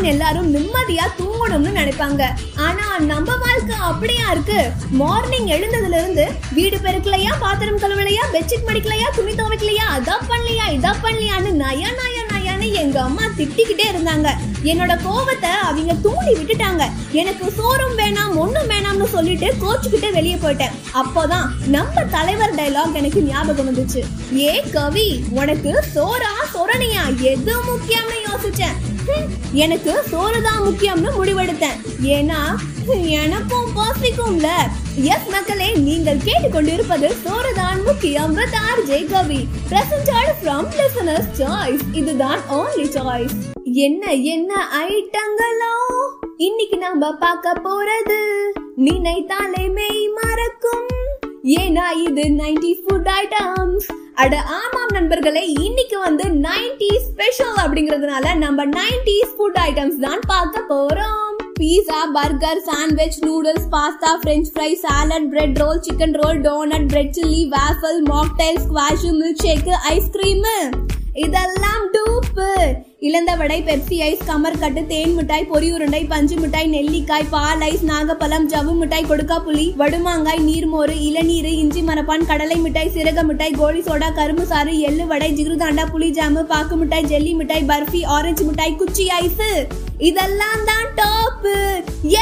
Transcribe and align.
தான் 0.00 0.12
எல்லாரும் 0.12 0.52
நிம்மதியா 0.54 1.06
தூங்கணும்னு 1.18 1.70
நினைப்பாங்க. 1.78 2.22
ஆனா 2.66 2.84
நம்ம 3.10 3.34
வாழ்க்கை 3.42 3.76
அப்படியா 3.88 4.26
இருக்கு? 4.30 4.58
மார்னிங் 5.00 5.48
எழுந்ததுல 5.56 5.98
இருந்து 6.00 6.24
வீடு 6.56 6.76
பெருக்கலையா 6.86 7.32
பாத்திரம் 7.44 7.82
கழுவலையா 7.82 8.24
பெட்ஷீட் 8.34 8.66
மடிக்கலையா 8.68 9.08
துணி 9.18 9.34
துவைக்கலையா 9.40 9.86
அதான் 9.96 10.26
பண்ணலையா 10.30 10.66
இதான் 10.76 11.02
பண்ணலையான்னு 11.04 11.52
நயா 11.64 11.90
நயா 12.00 12.22
எங்க 12.72 13.00
அம்மா 13.00 13.22
திட்டிக்கிட்டே 13.36 13.86
இருந்தாங்க. 13.92 14.28
என்னோட 14.62 15.02
கோபத்தை 15.02 15.50
அவங்க 15.50 15.94
தூண்டி 15.94 16.32
விட்டுட்டாங்க. 16.32 16.90
எனக்கு 17.10 17.52
சோறும் 17.52 17.98
வேணாம் 17.98 18.34
ஒண்ணும் 18.34 18.70
வேணாம்னு 18.70 19.04
சொல்லிட்டு 19.04 19.54
கோச்சுக்கிட்டு 19.60 20.12
வெளியே 20.12 20.34
போயிட்டேன். 20.34 20.76
அப்போதான் 20.94 21.48
நம்ம 21.66 22.04
தலைவர் 22.04 22.54
டைலாக் 22.54 22.92
எனக்கு 22.92 23.22
ஞாபகம் 23.22 23.76
வந்துச்சு. 23.76 24.04
ஏ 24.38 24.64
கவி 24.72 25.24
உனக்கு 25.30 25.84
சோறா 25.94 26.32
சொரணியா? 26.54 27.18
எது 27.18 27.54
முக்கியம்னு 27.56 28.18
யோசிச்சேன். 28.30 28.88
எனக்கு 29.52 30.02
சோறு 30.10 30.42
தான் 30.42 30.62
முக்கியம்னு 30.62 31.08
முடிவெடுத்தேன். 31.22 31.78
ஏன்னா 32.02 32.56
எனக்கும் 33.06 33.76
பசிக்கும்ல. 33.76 34.48
எஸ் 34.96 35.28
மக்களே 35.30 35.74
நீங்கள் 35.74 36.16
கேட்டுக்கொண்டிருப்பது 36.16 37.10
சோரதான் 37.24 37.84
முக்கியம் 37.84 38.36
with 38.36 38.54
RJ 38.76 39.06
Kavi 39.10 39.48
presented 39.70 40.32
from 40.42 40.68
listeners 40.78 41.30
choice 41.38 41.78
இதுதான் 41.92 42.38
ஓன்லி 42.50 42.86
சாய்ஸ் 42.96 43.32
என்ன 43.64 44.12
என்ன 44.12 44.66
ஐட்டங்களோ? 44.88 45.74
இன்னைக்கு 46.36 46.76
நாம 46.76 47.12
பார்க்க 47.12 47.52
போறது 47.52 48.20
நினைத்தாலே 48.76 49.68
மெய் 49.68 50.08
மறக்கும். 50.08 50.86
ஏன்னா 51.44 51.86
இது 52.06 52.22
90s 52.22 52.78
ஃபுட் 52.86 53.10
ஐட்டம்ஸ் 53.20 53.86
அட 54.14 54.42
ஆமாம் 54.42 54.92
நண்பர்களே 54.92 55.52
இன்னைக்கு 55.52 55.98
வந்து 55.98 56.24
90s 56.24 56.96
ஸ்பெஷல் 56.96 57.54
அப்படிங்கிறதுனால 57.56 58.36
நம்ம 58.36 58.66
90s 58.66 59.30
ஃபுட் 59.38 59.58
ஐட்டம்ஸ் 59.60 59.98
தான் 59.98 60.20
பார்க்க 60.26 60.74
போறோம். 60.74 61.29
Pizza 61.60 61.98
burger 62.14 62.60
sandwich 62.66 63.18
noodles 63.24 63.66
pasta 63.72 64.12
French 64.20 64.50
fry 64.52 64.68
salad 64.82 65.26
bread 65.32 65.58
roll 65.58 65.82
chicken 65.84 66.14
roll 66.20 66.38
donut 66.44 66.86
bread 66.88 67.16
chilli 67.16 67.42
waffle 67.52 68.00
mocktail 68.06 68.60
squash 68.62 69.10
milk 69.16 69.42
shake 69.42 69.74
ice cream 69.90 70.46
இதெல்லாம் 71.16 71.84
டூப்பு 71.94 72.46
இளந்த 73.00 73.30
வடை 73.40 73.58
பெப்சி 73.60 73.96
ஐஸ் 74.02 74.24
கமர்கட்டு 74.28 74.82
தேன் 74.86 75.14
மிட்டாய் 75.16 75.48
பொரி 75.50 75.68
உருண்டை 75.72 76.02
பஞ்சு 76.04 76.36
மிட்டாய் 76.36 76.70
நெல்லிக்காய் 76.74 77.28
பால் 77.30 77.64
ஐஸ் 77.68 77.84
நாகப்பழம் 77.90 78.48
ஜவ்வு 78.52 78.74
மிட்டாய் 78.80 79.08
கொடுக்கா 79.10 79.38
புளி 79.46 79.66
வடுமாங்காய் 79.76 80.42
நீர்மோறு 80.48 80.96
இளநீர் 81.08 81.50
இஞ்சி 81.54 81.82
மரப்பான் 81.82 82.28
கடலை 82.30 82.58
மிட்டாய் 82.64 82.94
சிறக 82.96 83.24
மிட்டாய் 83.24 83.58
கோழி 83.60 83.82
சோடா 83.88 84.10
கரும்பு 84.14 84.46
சாறு 84.46 84.74
எள்ளு 84.88 85.06
வடை 85.06 85.30
ஜிகுருதாண்டா 85.32 85.86
புளி 85.92 86.10
ஜாமு 86.18 86.44
பாக்கு 86.46 86.76
மிட்டாய் 86.76 87.08
ஜெல்லி 87.12 87.34
மிட்டாய் 87.34 87.70
பர்ஃபி 87.70 88.02
ஆரஞ்சு 88.16 88.44
மிட்டாய் 88.44 88.78
குச்சி 88.82 89.06
ஐஸ் 89.20 89.42
இதெல்லாம் 90.08 90.62
தான் 90.68 90.86
டாப் 90.98 91.46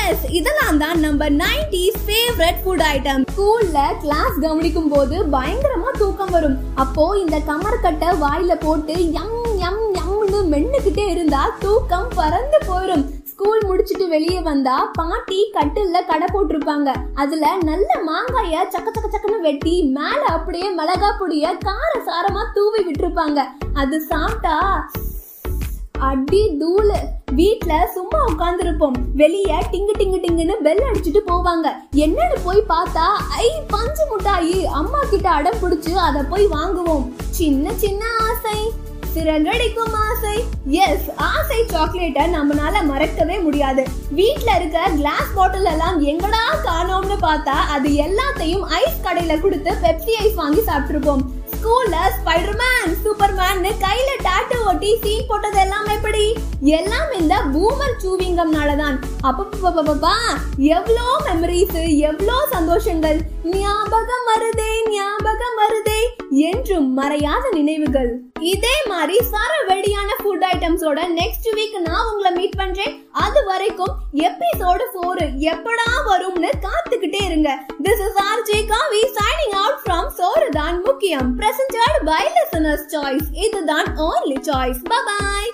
எஸ் 0.00 0.24
இதெல்லாம் 0.38 0.78
தான் 0.82 0.98
நம்ம 1.00 1.28
90s 1.28 1.96
ஃபேவரட் 2.04 2.58
ஃபுட் 2.64 2.84
ஐட்டம் 2.90 3.22
ஸ்கூல்ல 3.32 3.78
கிளாஸ் 4.02 4.36
கவனிக்கும் 4.40 4.88
போது 4.88 5.16
பயங்கரமா 5.34 5.90
தூக்கம் 5.98 6.32
வரும். 6.36 6.56
அப்போ 6.74 7.04
இந்த 7.22 7.38
கமர்கட்டை 7.50 8.10
வாயில 8.22 8.54
போட்டு 8.60 8.96
யம் 9.18 9.34
யம் 9.64 9.82
யம்னு 9.98 10.40
மென்னுக்கிட்டே 10.52 11.06
இருந்தா 11.14 11.42
தூக்கம் 11.64 12.08
பறந்து 12.14 12.60
போயிடும் 12.68 13.04
ஸ்கூல் 13.30 13.62
முடிச்சிட்டு 13.68 14.06
வெளியே 14.08 14.40
வந்தா 14.40 14.76
பாட்டி 14.92 15.40
கட்டில்ல 15.56 16.00
கடை 16.10 16.28
போட்டிருப்பாங்க. 16.34 16.90
அதுல 17.14 17.46
நல்ல 17.70 17.88
மாங்காய 18.10 18.60
சக்க 18.74 18.86
சக்க 18.90 19.08
சக்கன்னு 19.14 19.40
வெட்டி 19.40 19.74
மேல 19.98 20.20
அப்படியே 20.36 20.68
மிளகா 20.78 21.10
பொடிய 21.20 21.56
கார 21.68 21.92
சாரமா 22.10 22.44
தூவி 22.58 22.82
விட்டுருப்பாங்க. 22.88 23.40
அது 23.74 23.98
சாப்பிட்டா 24.12 24.56
அடி 26.08 26.42
தூளு. 26.60 26.98
வீட்ல 27.32 27.90
சும்மா 27.94 28.18
உட்கார்ந்துருப்போம். 28.28 28.96
வெளிய 29.14 29.62
டிங்கு 29.72 29.94
டிங்கு 29.98 30.18
டிங்குன்னு 30.24 30.56
பெல் 30.66 30.82
அடிச்சுட்டு 30.88 31.20
போவாங்க. 31.26 31.66
என்னன்னு 32.04 32.38
போய் 32.44 32.62
பார்த்தா 32.68 33.06
ஐ 33.42 33.48
பஞ்சு 33.68 34.04
முட்டாயி. 34.12 34.64
அம்மா 34.80 35.00
கிட்ட 35.10 35.28
அடம் 35.30 35.60
பிடிச்சு 35.62 35.92
அதை 36.08 36.22
போய் 36.22 36.46
வாங்குவோம். 36.46 37.04
சின்ன 37.30 37.74
சின்ன 37.74 38.04
ஆசை. 38.28 38.58
சிறகடிக்கும் 39.14 39.92
ஆசை. 40.04 40.36
எஸ் 40.66 41.08
ஆசை 41.16 41.58
சாக்லேட்டை 41.66 42.24
நம்மளால 42.34 42.76
மறக்கவே 42.84 43.36
முடியாது. 43.38 43.82
வீட்ல 44.10 44.50
இருக்க 44.56 44.78
கிளாஸ் 44.96 45.30
பாட்டில் 45.34 45.70
எல்லாம் 45.74 45.98
எங்கடா 46.04 46.44
காணோம்னு 46.64 47.18
பார்த்தா 47.20 47.58
அது 47.76 47.90
எல்லாத்தையும் 48.06 48.66
ஐஸ் 48.80 49.02
கடையில 49.04 49.40
கொடுத்து 49.40 49.72
பெப்சி 49.84 50.14
ஐஸ் 50.24 50.40
வாங்கி 50.42 50.62
சாப்பிட்டுருப்போம். 50.70 51.24
ஸ்கூல்ல 51.52 51.96
ஸ்பைடர்மேன் 52.16 52.73
சூப்பர்மேன் 53.54 53.82
கையில 53.82 54.10
டாட்டு 54.26 54.56
ஒட்டி 54.68 54.88
சீன் 55.02 55.26
போட்டது 55.28 55.58
எல்லாம் 55.64 55.88
எப்படி? 55.94 56.24
எல்லாம் 56.78 57.10
இந்த 57.18 57.34
பூமர் 57.54 58.00
சூவிங்கம்னால 58.02 58.70
தான் 58.80 58.96
அப்பப்பா 59.28 60.14
எவ்வளோ 60.76 61.04
மெமரிஸ் 61.26 61.76
எவ்வளோ 62.08 62.36
சந்தோஷங்கள். 62.54 63.18
ஞாபகம் 63.52 64.26
வருதே 64.30 64.70
ஞாபகம் 64.94 65.56
வருதே 65.62 66.00
என்றும் 66.50 66.88
மறையாத 66.98 67.44
நினைவுகள். 67.58 68.10
இதே 68.54 68.74
மாதிரி 68.92 69.16
சர 69.32 69.52
வெடியான 69.70 70.10
ஃபுட் 70.20 70.46
ஐட்டம்ஸோட 70.52 71.00
நெக்ஸ்ட் 71.20 71.48
வீக் 71.58 71.78
நான் 71.88 72.08
உங்களை 72.10 72.32
மீட் 72.38 72.60
பண்றேன். 72.62 72.94
அது 73.24 73.40
வரைக்கும் 73.50 73.94
எபிசோடு 74.28 74.86
ஃபோர் 74.92 75.24
எப்படா 75.52 75.88
வரும்னு 76.10 76.50
காத்துக்கிட்டே 76.66 77.22
இருங்க. 77.30 77.50
This 77.86 78.04
is 78.08 78.20
RJ 78.28 78.60
Kavi 78.72 79.02
signing 79.18 79.56
out 79.62 79.82
from 79.84 80.10
சோர் 80.20 80.43
தான் 80.64 80.82
முக்கியம். 80.82 81.28
பிரசன்டட் 81.38 81.96
பை 82.04 82.22
லிசனர்ஸ் 82.36 82.86
சாய்ஸ் 82.92 83.28
இதுதான் 83.46 83.88
ஓன்லி 84.04 84.36
சாய்ஸ் 84.40 84.80
பபாய் 84.90 85.50